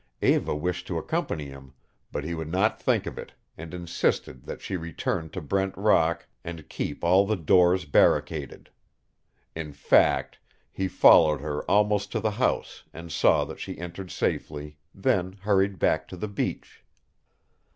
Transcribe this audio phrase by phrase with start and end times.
[0.23, 1.73] Eva wished to accompany him,
[2.11, 6.25] but he would not think of it, and insisted that she return to Brent Rock
[6.43, 8.71] and keep all the doors barricaded.
[9.53, 10.39] In fact,
[10.71, 15.77] he followed her almost to the house and saw that she entered safely, then hurried
[15.77, 16.83] back to the beach.